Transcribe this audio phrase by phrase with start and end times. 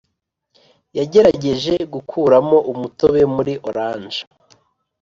[0.97, 4.19] yagerageje gukuramo umutobe muri orange.